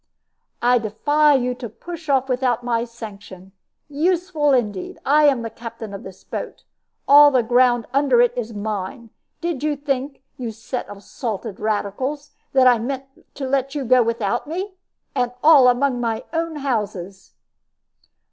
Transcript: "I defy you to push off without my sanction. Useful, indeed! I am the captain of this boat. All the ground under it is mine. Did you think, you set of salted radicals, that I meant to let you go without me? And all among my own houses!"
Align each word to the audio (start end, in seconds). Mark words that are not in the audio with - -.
"I 0.63 0.79
defy 0.79 1.35
you 1.35 1.53
to 1.53 1.69
push 1.69 2.09
off 2.09 2.27
without 2.27 2.63
my 2.63 2.85
sanction. 2.85 3.51
Useful, 3.87 4.51
indeed! 4.51 4.97
I 5.05 5.25
am 5.25 5.43
the 5.43 5.51
captain 5.51 5.93
of 5.93 6.01
this 6.01 6.23
boat. 6.23 6.63
All 7.07 7.29
the 7.29 7.43
ground 7.43 7.85
under 7.93 8.19
it 8.19 8.35
is 8.35 8.51
mine. 8.51 9.11
Did 9.41 9.61
you 9.61 9.75
think, 9.75 10.23
you 10.39 10.51
set 10.53 10.89
of 10.89 11.03
salted 11.03 11.59
radicals, 11.59 12.31
that 12.51 12.65
I 12.65 12.79
meant 12.79 13.05
to 13.35 13.47
let 13.47 13.75
you 13.75 13.85
go 13.85 14.01
without 14.01 14.47
me? 14.47 14.73
And 15.13 15.33
all 15.43 15.67
among 15.67 16.01
my 16.01 16.23
own 16.33 16.55
houses!" 16.55 17.33